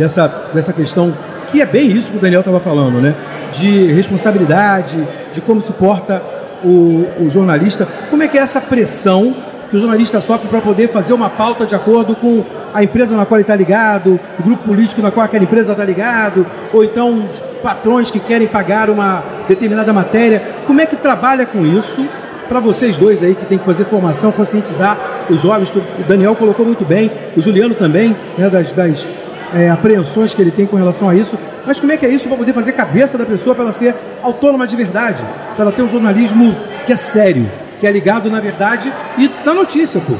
[0.00, 1.12] dessa, dessa questão,
[1.48, 3.14] que é bem isso que o Daniel estava falando, né?
[3.52, 4.96] De responsabilidade,
[5.30, 6.22] de como suporta
[6.64, 9.36] o, o jornalista, como é que é essa pressão
[9.68, 13.26] que o jornalista sofre para poder fazer uma pauta de acordo com a empresa na
[13.26, 17.26] qual ele está ligado, o grupo político na qual aquela empresa está ligado, ou então
[17.30, 20.42] os patrões que querem pagar uma determinada matéria.
[20.66, 22.04] Como é que trabalha com isso
[22.48, 26.34] para vocês dois aí que tem que fazer formação, conscientizar os jovens, que o Daniel
[26.34, 29.06] colocou muito bem, o Juliano também, né, das, das
[29.54, 31.38] é, apreensões que ele tem com relação a isso.
[31.66, 33.94] Mas como é que é isso para poder fazer cabeça da pessoa para ela ser
[34.22, 36.54] autônoma de verdade, para ela ter um jornalismo
[36.86, 37.50] que é sério?
[37.80, 40.12] que é ligado, na verdade, e na notícia, pô.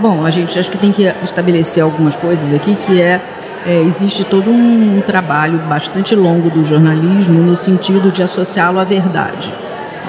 [0.00, 3.20] Bom, a gente acho que tem que estabelecer algumas coisas aqui, que é,
[3.66, 9.52] é existe todo um trabalho bastante longo do jornalismo no sentido de associá-lo à verdade.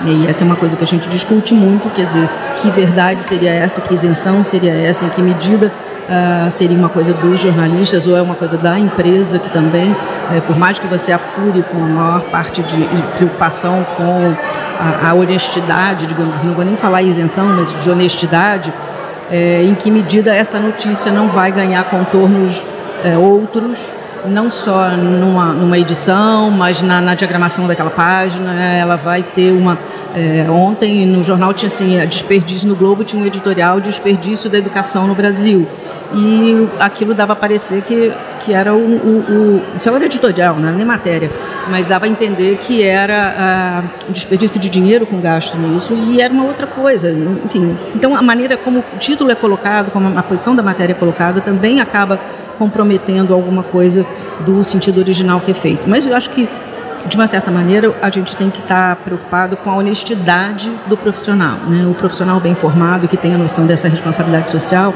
[0.06, 2.30] E essa é uma coisa que a gente discute muito, quer dizer,
[2.62, 5.72] que verdade seria essa, que isenção seria essa, em que medida
[6.10, 10.42] uh, seria uma coisa dos jornalistas ou é uma coisa da empresa que também, uh,
[10.48, 14.36] por mais que você apure com a maior parte de, preocupação com
[14.80, 18.74] a, a, honestidade, digamos assim, não vou nem falar isenção, mas de honestidade,
[19.32, 22.64] é, em que medida essa notícia não vai ganhar contornos
[23.04, 23.92] é, outros,
[24.28, 29.78] não só numa, numa edição, mas na, na, diagramação daquela página, ela vai ter uma.
[30.16, 34.58] É, ontem no jornal tinha assim, desperdício no Globo, tinha um editorial de desperdício da
[34.58, 35.68] educação no Brasil
[36.14, 40.70] e aquilo dava a parecer que, que era o, o, o Isso era editorial, não
[40.70, 41.30] era nem matéria,
[41.70, 46.34] mas dava a entender que era um desperdício de dinheiro com gasto nisso e era
[46.34, 47.12] uma outra coisa.
[47.12, 50.96] Enfim, então a maneira como o título é colocado, como a posição da matéria é
[50.96, 52.20] colocada, também acaba
[52.58, 54.06] comprometendo alguma coisa
[54.46, 55.90] do sentido original que é feito.
[55.90, 56.48] Mas eu acho que
[57.08, 61.58] de uma certa maneira, a gente tem que estar preocupado com a honestidade do profissional.
[61.68, 61.86] Né?
[61.86, 64.94] O profissional bem formado, que tem a noção dessa responsabilidade social,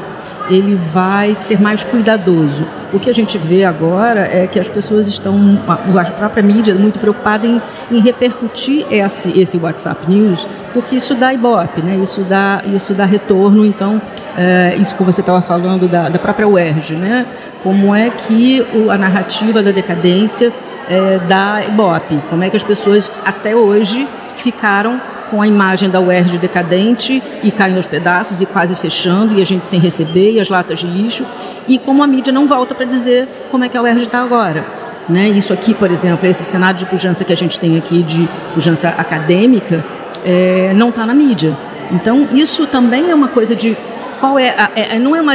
[0.48, 2.66] ele vai ser mais cuidadoso.
[2.92, 6.98] O que a gente vê agora é que as pessoas estão, a própria mídia, muito
[6.98, 11.96] preocupada em, em repercutir esse, esse WhatsApp News, porque isso dá ibope, né?
[12.02, 13.64] isso, dá, isso dá retorno.
[13.64, 14.02] Então,
[14.36, 17.26] é, isso que você estava falando da, da própria UERJ, né?
[17.62, 20.52] como é que o, a narrativa da decadência
[20.90, 25.00] é, dá ibope, como é que as pessoas até hoje ficaram
[25.30, 29.46] com a imagem da UERJ decadente e caindo aos pedaços e quase fechando, e a
[29.46, 31.24] gente sem receber, e as latas de lixo,
[31.68, 34.64] e como a mídia não volta para dizer como é que a UERJ está agora.
[35.08, 35.28] Né?
[35.28, 38.88] Isso aqui, por exemplo, esse cenário de pujança que a gente tem aqui, de pujança
[38.88, 39.84] acadêmica,
[40.24, 41.56] é, não está na mídia.
[41.92, 43.76] Então, isso também é uma coisa de
[44.20, 45.32] qual é, é, não é uma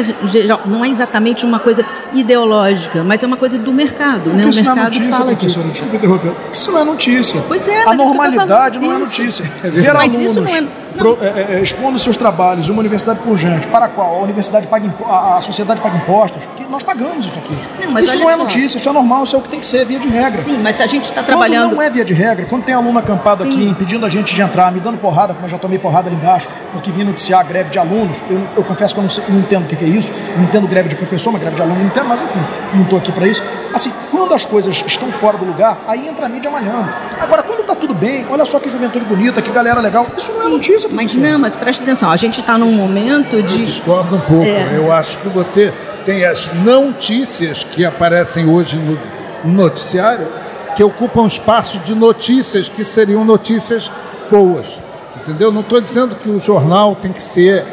[0.65, 4.45] não é exatamente uma coisa ideológica, mas é uma coisa do mercado, né?
[4.45, 5.65] O isso mercado não é notícia, professora, disso.
[5.71, 6.31] desculpa interromper.
[6.53, 7.43] Isso não é notícia.
[7.47, 9.21] Pois é, a mas normalidade não é isso.
[9.21, 9.45] notícia.
[9.63, 13.67] Ver Mas alunos isso não é- pro- é, é, expondo seus trabalhos, uma universidade pujante,
[13.67, 17.37] para a qual a universidade paga a, a sociedade paga impostos, porque nós pagamos isso
[17.37, 17.53] aqui.
[17.83, 18.37] Não, mas isso não é só.
[18.43, 20.41] notícia, isso é normal, isso é o que tem que ser, via de regra.
[20.41, 22.73] Sim, mas se a gente está Quando trabalhando não é via de regra, quando tem
[22.73, 23.49] aluno acampado Sim.
[23.49, 26.15] aqui impedindo a gente de entrar, me dando porrada, como eu já tomei porrada ali
[26.15, 29.23] embaixo, porque vim noticiar a greve de alunos, eu, eu confesso que eu não, sei-
[29.27, 31.61] não entendo o que que é isso, não entendo greve de professor, mas greve de
[31.61, 32.39] aluno mas enfim,
[32.73, 33.43] não estou aqui para isso.
[33.73, 36.89] Assim, quando as coisas estão fora do lugar, aí entra a mídia malhando.
[37.19, 40.45] Agora, quando está tudo bem, olha só que juventude bonita, que galera legal, isso não
[40.45, 41.31] é notícia, Mas professor.
[41.31, 43.57] não, mas preste atenção, a gente está num momento Eu de.
[43.57, 44.45] discordo um pouco.
[44.45, 44.71] É.
[44.75, 45.73] Eu acho que você
[46.05, 48.97] tem as notícias que aparecem hoje no
[49.45, 50.27] no noticiário
[50.75, 53.91] que ocupam espaço de notícias que seriam notícias
[54.29, 54.79] boas.
[55.17, 55.51] Entendeu?
[55.51, 57.63] Não estou dizendo que o jornal tem que ser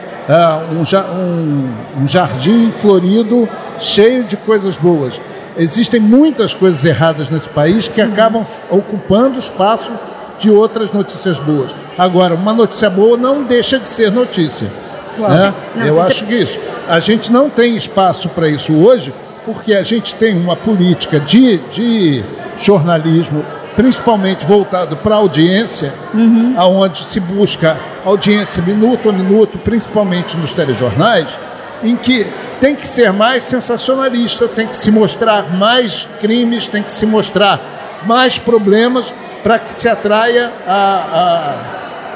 [0.73, 1.71] um, ja- um-
[2.03, 5.21] um jardim florido cheio de coisas boas.
[5.57, 9.93] Existem muitas coisas erradas nesse país que acabam ocupando espaço
[10.39, 11.75] de outras notícias boas.
[11.99, 14.69] Agora, uma notícia boa não deixa de ser notícia.
[15.17, 15.35] Claro.
[15.35, 15.55] né?
[15.77, 16.59] Não, Eu se você- acho que isso.
[16.89, 19.13] A gente não tem espaço para isso hoje,
[19.45, 22.25] porque a gente tem uma política de, de
[22.57, 23.45] jornalismo,
[23.77, 26.55] principalmente voltado para a audiência, Uhum.
[26.57, 31.39] aonde se busca audiência minuto a minuto, principalmente nos telejornais,
[31.83, 32.27] em que
[32.61, 38.03] tem que ser mais sensacionalista, tem que se mostrar mais crimes, tem que se mostrar
[38.07, 41.57] mais problemas para que se atraia a,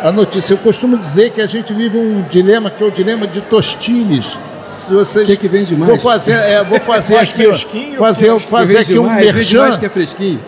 [0.03, 0.53] a, a notícia.
[0.55, 4.39] Eu costumo dizer que a gente vive um dilema que é o dilema de Tostines.
[4.77, 5.89] Se vocês O que que vende mais?
[5.91, 9.59] Vou fazer, é, vou fazer aqui, fazer, fazer Vende aqui um mais, vende merchan.
[9.61, 10.41] mais que é fresquinho.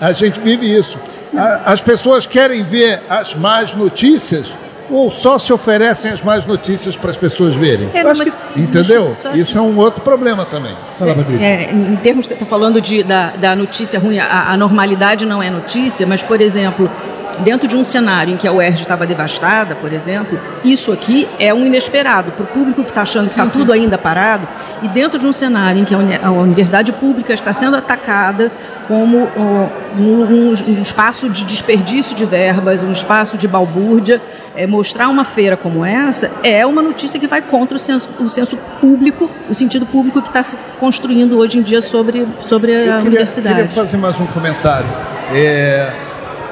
[0.00, 0.98] A gente vive isso.
[1.36, 4.52] A- As pessoas querem ver as más notícias
[4.90, 7.88] ou só se oferecem as más notícias para as pessoas verem?
[7.94, 9.12] É, mas- Entendeu?
[9.34, 10.74] Isso é um outro problema também.
[10.90, 11.44] Fala, Patrícia.
[11.46, 15.24] É, em em termos, você está falando de, da, da notícia ruim, a, a normalidade
[15.26, 16.90] não é notícia, mas, por exemplo,
[17.38, 21.52] dentro de um cenário em que a UERJ estava devastada, por exemplo, isso aqui é
[21.54, 24.46] um inesperado para o público que está achando que está tudo ainda parado,
[24.82, 28.50] e dentro de um cenário em que a, uni- a universidade pública está sendo atacada
[28.88, 34.20] como um, um- espaço de desperdício de verbas, um espaço de balbúrdia,
[34.56, 38.28] é, mostrar uma feira como essa é uma notícia que vai contra o senso, o
[38.28, 42.78] senso público, o sentido público que está se construindo hoje em dia sobre, sobre a
[42.78, 43.54] Eu queria, universidade.
[43.56, 44.88] queria fazer mais um comentário.
[45.32, 45.92] É,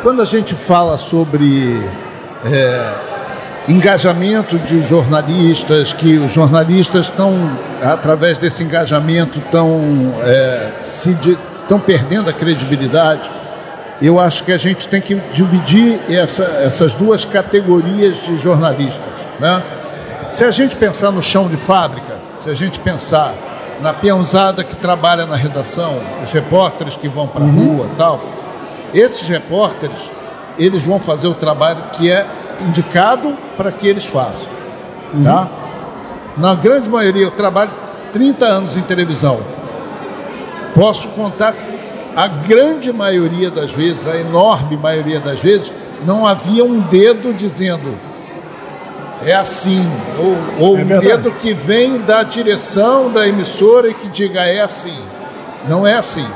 [0.03, 1.83] quando a gente fala sobre
[2.45, 2.93] é,
[3.69, 7.35] engajamento de jornalistas, que os jornalistas estão,
[7.83, 11.17] através desse engajamento, estão é, se
[11.63, 13.31] estão perdendo a credibilidade,
[14.01, 19.13] eu acho que a gente tem que dividir essa- essas duas categorias de jornalistas.
[19.41, 19.63] Né?
[20.29, 23.35] Se a gente pensar no chão de fábrica, se a gente pensar
[23.81, 28.21] na peãozada que trabalha na redação, os repórteres que vão para a rua tal,
[28.95, 30.11] esses repórteres,
[30.59, 32.27] eles vão fazer o trabalho que é
[32.67, 34.49] indicado para que eles façam.
[35.23, 35.49] Tá?
[36.37, 37.71] Na grande maioria, eu trabalho
[38.13, 39.41] 30 anos em televisão.
[40.75, 41.67] Posso contar que
[42.15, 45.73] a grande maioria das vezes, a enorme maioria das vezes,
[46.05, 47.97] não havia um dedo dizendo
[49.25, 49.85] é assim,
[50.19, 54.61] ou, ou É um dedo que vem da direção da emissora e que diga é
[54.61, 54.97] assim.
[55.69, 56.27] Não é assim.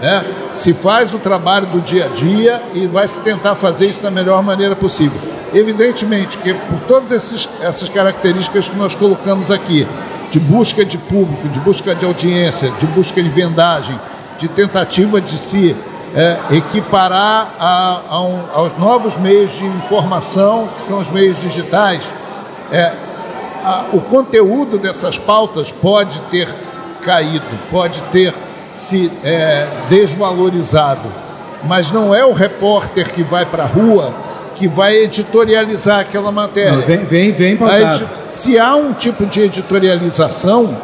[0.00, 0.24] Né?
[0.52, 4.10] Se faz o trabalho do dia a dia e vai se tentar fazer isso da
[4.10, 5.18] melhor maneira possível.
[5.52, 9.86] Evidentemente que por todas esses, essas características que nós colocamos aqui,
[10.30, 13.98] de busca de público, de busca de audiência, de busca de vendagem,
[14.36, 15.76] de tentativa de se
[16.16, 22.08] é, equiparar a- a um- aos novos meios de informação, que são os meios digitais,
[22.70, 22.92] é,
[23.64, 26.48] a- o conteúdo dessas pautas pode ter
[27.02, 28.32] caído, pode ter
[28.74, 31.08] se é, desvalorizado.
[31.62, 34.12] mas não é o repórter que vai para a rua
[34.56, 36.72] que vai editorializar aquela matéria.
[36.72, 38.08] Não, vem, vem, vem pautado.
[38.22, 40.76] Se há um tipo de editorialização,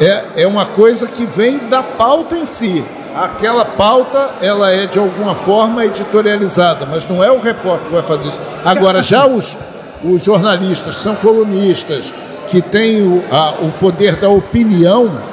[0.00, 2.84] é, é uma coisa que vem da pauta em si.
[3.14, 8.02] Aquela pauta, ela é de alguma forma editorializada, mas não é o repórter que vai
[8.02, 8.40] fazer isso.
[8.64, 9.58] Agora, já os,
[10.04, 12.14] os jornalistas são colunistas,
[12.48, 15.31] que têm o, a, o poder da opinião,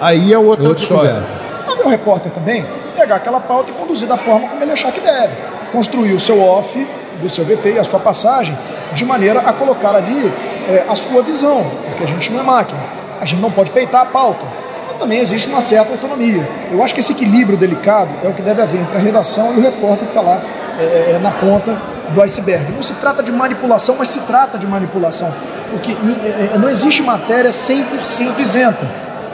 [0.00, 1.10] aí é outra, outra história.
[1.12, 1.36] Conversa.
[1.66, 5.00] Cabe ao repórter também pegar aquela pauta e conduzir da forma como ele achar que
[5.00, 5.34] deve.
[5.72, 6.86] Construir o seu off
[7.20, 8.56] do seu VT e a sua passagem
[8.92, 10.32] de maneira a colocar ali
[10.68, 12.80] é, a sua visão, porque a gente não é máquina.
[13.20, 14.46] A gente não pode peitar a pauta.
[14.86, 16.48] Mas também existe uma certa autonomia.
[16.70, 19.58] Eu acho que esse equilíbrio delicado é o que deve haver entre a redação e
[19.58, 20.42] o repórter que está lá
[20.78, 21.76] é, é, na ponta
[22.10, 22.72] do iceberg.
[22.72, 25.32] Não se trata de manipulação, mas se trata de manipulação.
[25.70, 28.88] Porque é, não existe matéria 100% isenta.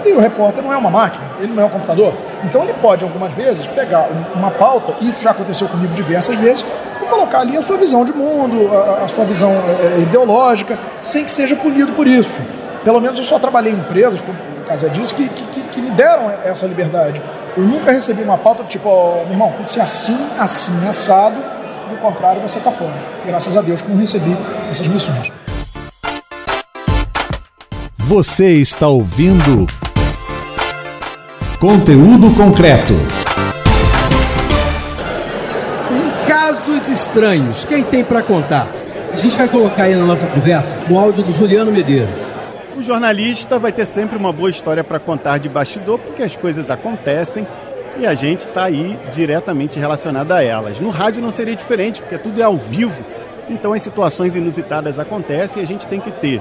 [0.05, 2.15] E o repórter não é uma máquina, ele não é um computador.
[2.43, 6.65] Então ele pode, algumas vezes, pegar uma pauta, isso já aconteceu comigo diversas vezes,
[7.03, 11.25] e colocar ali a sua visão de mundo, a, a sua visão é, ideológica, sem
[11.25, 12.41] que seja punido por isso.
[12.83, 15.91] Pelo menos eu só trabalhei em empresas, como o Casé disse, que, que, que me
[15.91, 17.21] deram essa liberdade.
[17.57, 21.37] Eu nunca recebi uma pauta tipo, oh, meu irmão, tem que ser assim, assim, assado,
[21.91, 22.95] do contrário você está fora.
[23.27, 24.35] Graças a Deus que não recebi
[24.71, 25.31] essas missões.
[27.99, 29.67] Você está ouvindo
[31.61, 32.95] Conteúdo concreto.
[36.27, 37.67] Casos estranhos.
[37.67, 38.67] Quem tem para contar?
[39.13, 42.23] A gente vai colocar aí na nossa conversa o áudio do Juliano Medeiros.
[42.75, 46.71] O jornalista vai ter sempre uma boa história para contar de bastidor, porque as coisas
[46.71, 47.47] acontecem
[47.99, 50.81] e a gente está aí diretamente relacionado a elas.
[50.81, 53.05] No rádio não seria diferente, porque tudo é ao vivo,
[53.51, 56.41] então as situações inusitadas acontecem e a gente tem que ter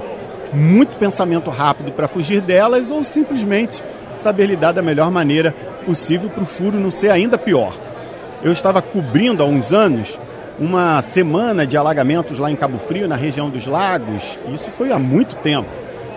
[0.50, 3.82] muito pensamento rápido para fugir delas ou simplesmente
[4.20, 5.52] saber lidar da melhor maneira
[5.84, 7.74] possível para o furo não ser ainda pior.
[8.42, 10.18] Eu estava cobrindo há uns anos
[10.58, 14.38] uma semana de alagamentos lá em Cabo Frio, na região dos lagos.
[14.54, 15.68] Isso foi há muito tempo.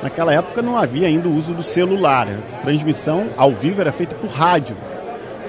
[0.01, 2.27] Naquela época não havia ainda o uso do celular.
[2.27, 4.75] A transmissão ao vivo era feita por rádio.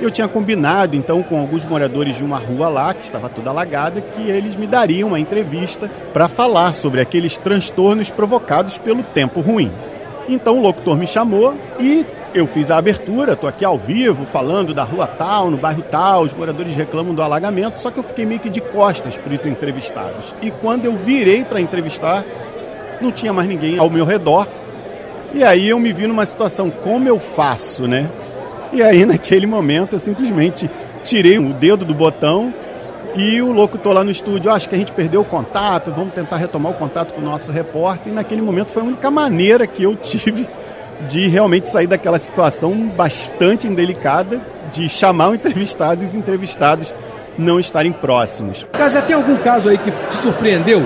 [0.00, 4.00] Eu tinha combinado então com alguns moradores de uma rua lá, que estava toda alagada,
[4.00, 9.72] que eles me dariam uma entrevista para falar sobre aqueles transtornos provocados pelo tempo ruim.
[10.28, 14.74] Então o locutor me chamou e eu fiz a abertura, estou aqui ao vivo falando
[14.74, 18.26] da rua tal, no bairro tal, os moradores reclamam do alagamento, só que eu fiquei
[18.26, 20.34] meio que de costas para os entrevistados.
[20.42, 22.24] E quando eu virei para entrevistar,
[23.00, 24.48] não tinha mais ninguém ao meu redor.
[25.32, 28.10] E aí eu me vi numa situação, como eu faço, né?
[28.72, 30.68] E aí naquele momento eu simplesmente
[31.04, 32.52] tirei o dedo do botão
[33.14, 36.36] e o locutor lá no estúdio, acho que a gente perdeu o contato, vamos tentar
[36.36, 38.12] retomar o contato com o nosso repórter.
[38.12, 40.48] E naquele momento foi a única maneira que eu tive
[41.08, 44.40] de realmente sair daquela situação bastante indelicada
[44.72, 46.94] de chamar o entrevistado e os entrevistados
[47.38, 48.66] não estarem próximos.
[48.72, 50.84] Casa, tem algum caso aí que te surpreendeu?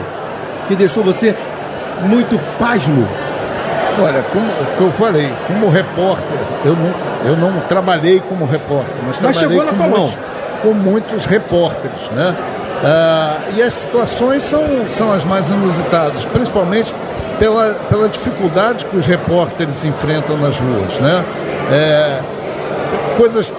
[0.66, 1.34] Que deixou você
[2.02, 3.06] muito pasmo?
[4.00, 9.18] Olha, como que eu falei, como repórter, eu não, eu não trabalhei como repórter, mas,
[9.20, 10.18] mas trabalhei com muitos,
[10.62, 12.36] com muitos repórteres, né?
[12.84, 16.94] Ah, e as situações são, são as mais inusitadas, principalmente
[17.38, 20.98] pela, pela dificuldade que os repórteres enfrentam nas ruas.
[20.98, 21.24] Né?
[21.70, 22.20] É,
[23.16, 23.52] coisas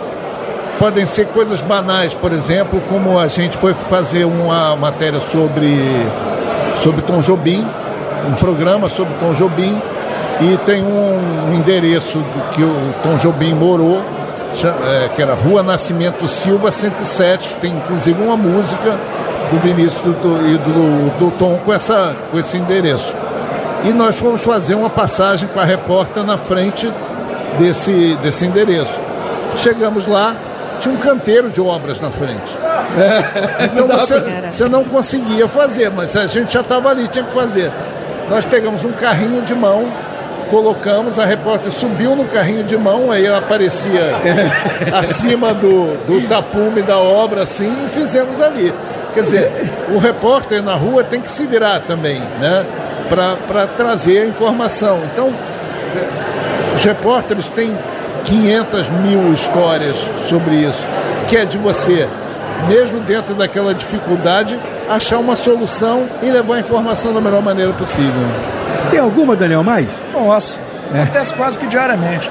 [0.77, 5.77] podem ser coisas banais, por exemplo, como a gente foi fazer uma matéria sobre,
[6.81, 7.65] sobre Tom Jobim,
[8.27, 9.79] um programa sobre Tom Jobim,
[10.41, 14.01] e tem um endereço do que o Tom Jobim morou,
[14.63, 18.97] é, que era Rua Nascimento Silva 107, que tem inclusive uma música
[19.51, 23.13] do Vinícius e do, do, do Tom com, essa, com esse endereço
[23.83, 26.91] e nós fomos fazer uma passagem com a repórter na frente
[27.57, 28.99] desse, desse endereço.
[29.57, 30.35] Chegamos lá,
[30.79, 32.57] tinha um canteiro de obras na frente.
[32.97, 33.65] É.
[33.65, 37.71] Então você, você não conseguia fazer, mas a gente já estava ali, tinha que fazer.
[38.29, 39.91] Nós pegamos um carrinho de mão,
[40.49, 44.13] colocamos, a repórter subiu no carrinho de mão, aí aparecia
[44.93, 48.73] acima do, do tapume da obra assim, e fizemos ali.
[49.13, 49.51] Quer dizer,
[49.93, 52.65] o repórter na rua tem que se virar também, né?
[53.09, 54.99] Para trazer a informação.
[55.11, 55.33] Então,
[56.75, 57.75] os repórteres têm
[58.23, 60.85] 500 mil histórias sobre isso,
[61.27, 62.07] que é de você,
[62.67, 68.23] mesmo dentro daquela dificuldade, achar uma solução e levar a informação da melhor maneira possível.
[68.91, 69.87] Tem alguma, Daniel, mais?
[70.13, 70.59] Nossa,
[70.93, 71.01] é.
[71.01, 72.29] acontece quase que diariamente.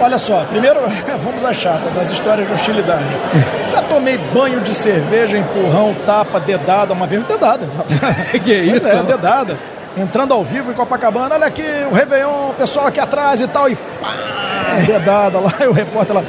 [0.00, 0.78] Olha só, primeiro
[1.18, 3.04] vamos às chatas, as histórias de hostilidade.
[3.72, 7.66] Já tomei banho de cerveja, empurrão, tapa, dedada, uma vez dedada.
[8.44, 8.86] que é isso?
[8.86, 9.56] É, dedada
[10.00, 13.68] entrando ao vivo em Copacabana, olha aqui, o Réveillon, o pessoal aqui atrás e tal,
[13.68, 14.14] e pá,
[14.86, 16.22] dedada lá, e o repórter lá.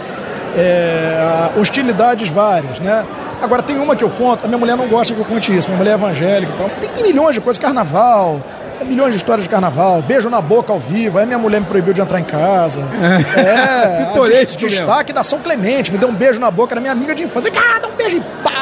[0.57, 3.05] é, hostilidades várias, né?
[3.41, 5.67] Agora, tem uma que eu conto, a minha mulher não gosta que eu conte isso,
[5.69, 6.69] minha mulher é evangélica e tal.
[6.81, 8.41] Tem, tem milhões de coisas, carnaval,
[8.81, 11.67] é milhões de histórias de carnaval, beijo na boca ao vivo, aí minha mulher me
[11.67, 12.81] proibiu de entrar em casa.
[13.37, 16.81] É, Pitoresco a des- destaque da São Clemente, me deu um beijo na boca, era
[16.81, 17.49] minha amiga de infância.
[17.55, 18.58] Ah, dá um beijo e pá!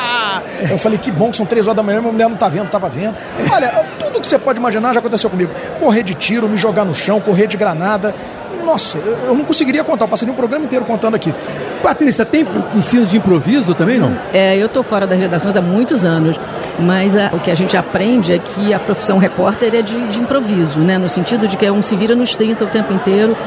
[0.69, 2.69] Eu falei, que bom que são três horas da manhã, minha mulher não tá vendo,
[2.69, 3.15] tava vendo.
[3.51, 3.69] Olha,
[3.99, 5.51] tudo que você pode imaginar já aconteceu comigo.
[5.79, 8.13] Correr de tiro, me jogar no chão, correr de granada.
[8.67, 11.33] Nossa, eu não conseguiria contar, eu passaria um programa inteiro contando aqui.
[11.81, 12.45] Patrícia, tem
[12.75, 14.11] ensino de improviso também, não?
[14.33, 16.37] É, eu estou fora das redações há muitos anos,
[16.77, 20.19] mas a- o que a gente aprende é que a profissão repórter é de, de
[20.19, 20.97] improviso, né?
[20.97, 23.37] no sentido de que é um se vira nos 30 o tempo inteiro,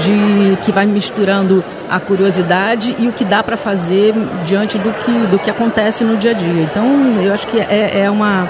[0.00, 4.12] de que vai misturando a curiosidade e o que dá para fazer
[4.44, 6.62] diante do que, do que acontece no dia a dia.
[6.64, 6.84] Então,
[7.22, 8.48] eu acho que é, é uma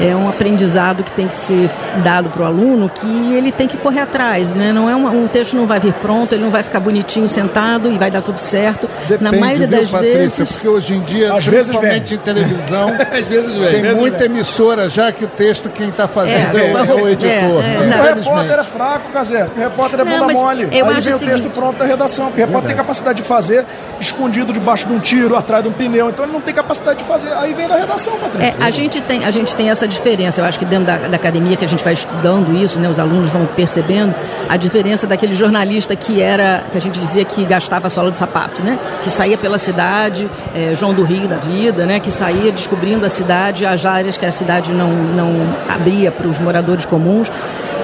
[0.00, 1.70] é um aprendizado que tem que ser
[2.04, 4.72] dado para o aluno que ele tem que correr atrás, né?
[4.72, 7.90] Não é uma, um texto não vai vir pronto, ele não vai ficar bonitinho sentado
[7.90, 8.88] e vai dar tudo certo.
[9.08, 10.18] Depende, Na maioria viu, das Patrícia?
[10.44, 13.70] vezes Porque hoje em dia, Às vezes principalmente em televisão, Às vezes vem.
[13.70, 14.26] tem vezes muita vem.
[14.26, 17.30] emissora já que o texto quem está fazendo É, é, é o editor.
[17.30, 17.78] é, né?
[17.78, 18.14] O exato.
[18.18, 19.48] repórter é fraco, Casé.
[19.56, 20.62] O repórter é Não, bunda mole.
[20.72, 22.26] eu Aí vem o o texto pronto da redação.
[22.26, 23.64] Porque o repórter tem capacidade de fazer
[24.00, 26.10] escondido debaixo de um tiro, atrás de um pneu.
[26.10, 27.32] Então ele não tem capacidade de fazer.
[27.32, 28.56] Aí vem da redação, É, Patrícia.
[28.60, 30.40] a gente tem a gente tem essa diferença.
[30.40, 32.98] Eu acho que dentro da, da academia que a gente vai estudando isso, né, os
[32.98, 34.14] alunos vão percebendo
[34.48, 38.62] a diferença daquele jornalista que era que a gente dizia que gastava sola de sapato,
[38.62, 43.04] né, que saía pela cidade, é, João do Rio da vida, né, que saía descobrindo
[43.06, 47.30] a cidade, as áreas que a cidade não não abria para os moradores comuns.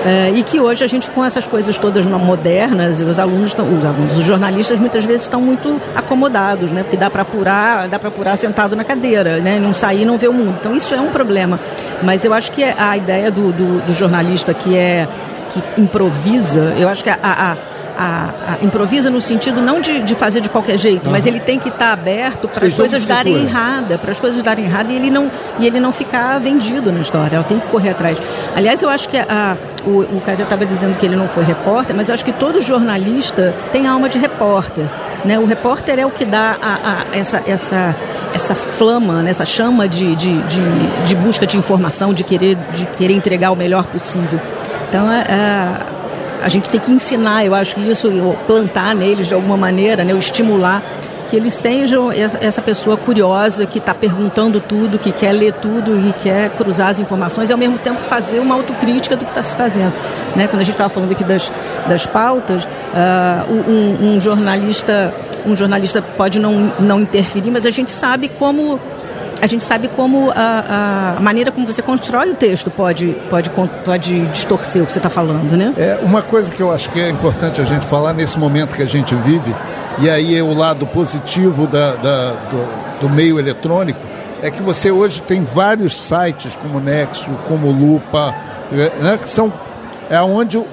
[0.04, 4.18] É, e que hoje a gente com essas coisas todas modernas, os alunos os alunos,
[4.18, 6.82] os jornalistas muitas vezes estão muito acomodados, né?
[6.82, 9.58] Porque dá para apurar, dá para apurar sentado na cadeira, né?
[9.60, 10.56] Não sair, não ver o mundo.
[10.58, 11.58] Então isso é um problema.
[12.02, 15.06] Mas eu acho que é a ideia do, do, do jornalista que é
[15.50, 17.56] que improvisa, eu acho que a, a-
[17.98, 18.30] a-
[18.60, 21.68] a- improvisa no sentido não de, de fazer de qualquer jeito, mas ele tem que
[21.68, 25.30] estar aberto para as coisas darem errada, para as coisas darem errado e ele não
[25.58, 27.36] e ele não ficar vendido na história.
[27.36, 28.18] Ela tem que correr atrás.
[28.56, 31.94] Aliás, eu acho que a, o, o Casé estava dizendo que ele não foi repórter,
[31.94, 34.84] mas eu acho que todo jornalista tem alma de repórter.
[35.24, 35.38] Né?
[35.38, 37.94] O repórter é o que dá a, a- essa, essa,
[38.34, 39.30] essa flama, né?
[39.30, 40.60] essa chama de, de, de,
[41.06, 44.40] de busca de informação, de querer, de querer entregar o melhor possível.
[44.88, 45.68] Então, é, é,
[46.42, 48.10] a gente tem que ensinar, eu acho que isso,
[48.46, 50.12] plantar neles de alguma maneira, né?
[50.14, 50.82] estimular
[51.30, 56.12] que eles sejam essa pessoa curiosa que está perguntando tudo, que quer ler tudo e
[56.22, 59.54] quer cruzar as informações e ao mesmo tempo fazer uma autocrítica do que está se
[59.54, 59.94] fazendo.
[60.36, 60.46] Né?
[60.46, 61.50] Quando a gente estava falando aqui das,
[61.88, 65.14] das pautas, ah, um, um jornalista
[65.46, 68.78] um jornalista pode não, não interferir, mas a gente sabe como
[69.42, 73.50] a gente sabe como a, a maneira como você constrói o texto pode, pode,
[73.84, 75.74] pode distorcer o que você está falando, né?
[75.76, 78.82] É, uma coisa que eu acho que é importante a gente falar nesse momento que
[78.82, 79.52] a gente vive,
[79.98, 83.98] e aí é o lado positivo da, da- do, do meio eletrônico,
[84.40, 88.32] é que você hoje tem vários sites como Nexo, como Lupa,
[88.70, 89.52] né, que são
[90.12, 90.66] é onde o,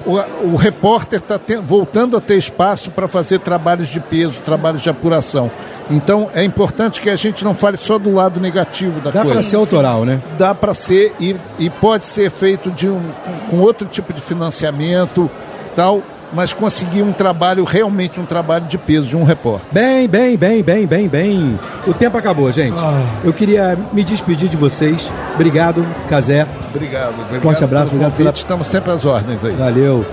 [0.52, 5.50] o repórter está voltando a ter espaço para fazer trabalhos de peso, trabalhos de apuração.
[5.90, 9.40] Então é importante que a gente não fale só do lado negativo da Dá coisa
[9.40, 10.20] para ser autoral, né?
[10.36, 13.00] dá para ser e, e pode ser feito de um,
[13.48, 15.30] com outro tipo de financiamento
[15.74, 16.02] tal
[16.32, 20.62] mas conseguir um trabalho realmente um trabalho de peso de um repórter Bem, bem, bem,
[20.62, 21.58] bem, bem, bem.
[21.86, 22.76] O tempo acabou, gente.
[23.24, 25.10] Eu queria me despedir de vocês.
[25.34, 26.46] Obrigado, Casé.
[26.74, 30.04] obrigado, obrigado Forte abraço, obrigado pela- estamos sempre às ordens aí Valeu.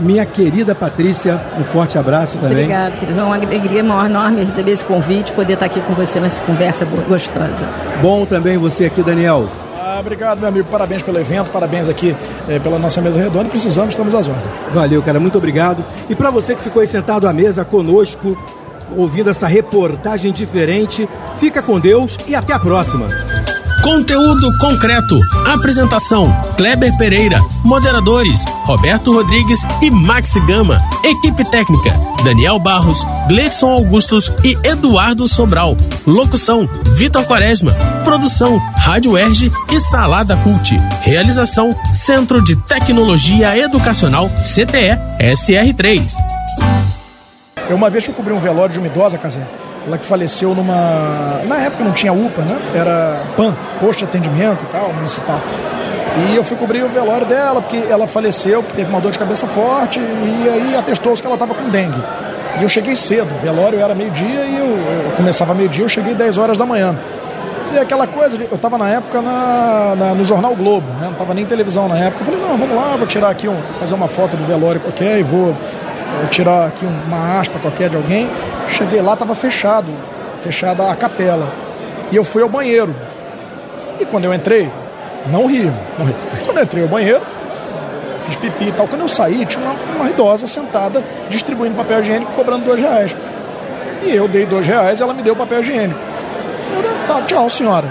[0.00, 2.64] Minha querida Patrícia, um forte abraço também.
[2.64, 3.20] Obrigada, querido.
[3.20, 6.84] É uma alegria maior enorme receber esse convite, poder estar aqui com você nessa conversa
[7.08, 7.68] gostosa.
[8.02, 9.46] Bom também você aqui, Daniel.
[9.94, 10.66] Ah, obrigado, meu amigo.
[10.68, 12.16] Parabéns pelo evento, parabéns aqui
[12.48, 13.48] eh, pela nossa mesa redonda.
[13.48, 14.44] Precisamos, estamos às ordens.
[14.72, 15.84] Valeu, cara, muito obrigado.
[16.10, 18.36] E para você que ficou aí sentado à mesa conosco,
[18.96, 23.08] ouvindo essa reportagem diferente, fica com Deus e até a próxima.
[23.84, 25.20] Conteúdo concreto.
[25.44, 27.38] Apresentação: Kleber Pereira.
[27.62, 30.80] Moderadores: Roberto Rodrigues e Max Gama.
[31.04, 31.92] Equipe técnica:
[32.24, 35.76] Daniel Barros, Gleidson Augustos e Eduardo Sobral.
[36.06, 36.66] Locução:
[36.96, 37.72] Vitor Quaresma.
[38.02, 40.74] Produção: Rádio Erge e Salada Cult.
[41.02, 46.10] Realização: Centro de Tecnologia Educacional CTE SR3.
[47.68, 49.46] Eu uma vez fui cobrir um velório de uma idosa, Casé.
[49.86, 51.40] Ela que faleceu numa.
[51.46, 52.58] Na época não tinha UPA, né?
[52.74, 55.40] Era PAN, posto de atendimento e tal, municipal.
[56.30, 59.18] E eu fui cobrir o velório dela, porque ela faleceu, porque teve uma dor de
[59.18, 62.00] cabeça forte, e aí atestou-se que ela estava com dengue.
[62.60, 66.14] E eu cheguei cedo, o velório era meio-dia e eu, eu começava meio-dia, eu cheguei
[66.14, 66.94] 10 horas da manhã.
[67.72, 71.06] E aquela coisa, eu estava na época na, na- no Jornal Globo, né?
[71.06, 72.20] não estava nem televisão na época.
[72.22, 74.80] Eu falei, não, vamos lá, vou tirar aqui, um, fazer uma foto do velório
[75.18, 75.52] e vou
[76.30, 78.28] tirar aqui uma aspa qualquer de alguém.
[78.68, 79.88] Cheguei lá, tava fechado,
[80.42, 81.48] fechada a capela.
[82.10, 82.94] E eu fui ao banheiro.
[84.00, 84.70] E quando eu entrei,
[85.26, 86.14] não ri, não ri.
[86.44, 87.22] Quando eu entrei ao banheiro,
[88.24, 88.88] fiz pipi e tal.
[88.88, 93.16] Quando eu saí, tinha uma, uma idosa sentada distribuindo papel higiênico, cobrando dois reais.
[94.02, 96.00] E eu dei dois reais e ela me deu papel higiênico.
[96.82, 97.86] Eu, tá, tchau, senhora.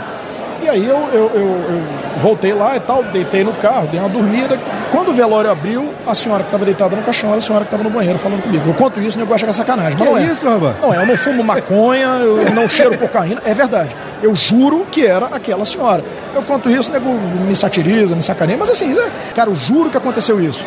[0.62, 1.84] E aí eu, eu, eu, eu,
[2.18, 4.58] voltei lá e tal, deitei no carro, dei uma dormida.
[4.92, 7.68] Quando o velório abriu, a senhora que estava deitada no caixão era a senhora que
[7.70, 8.64] estava no banheiro falando comigo.
[8.70, 9.98] Eu conto isso, o nego acha que é sacanagem.
[9.98, 10.24] Mas Que não é.
[10.24, 10.76] isso, rapaz?
[10.82, 13.42] Não é, eu não fumo maconha, eu não cheiro cocaína.
[13.46, 13.96] É verdade.
[14.22, 16.04] Eu juro que era aquela senhora.
[16.34, 19.90] Eu conto isso, o nego me satiriza, me sacaneia, mas assim, é- cara, eu juro
[19.90, 20.66] que aconteceu isso.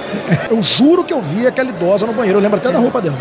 [0.50, 3.16] Eu juro que eu vi aquela idosa no banheiro, eu lembro até da roupa dela.